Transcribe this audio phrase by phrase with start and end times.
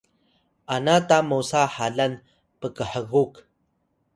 [0.75, 2.13] ana ta mosa halan
[2.59, 3.31] pkhgup